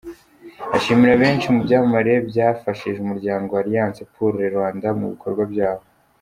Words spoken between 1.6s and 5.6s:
byamamare byafashije umuryango Alliance pour le Rwanda mu bikorwa